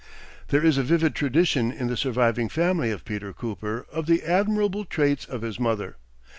[0.47, 4.83] There is a vivid tradition in the surviving family of Peter Cooper of the admirable
[4.83, 5.97] traits of his mother.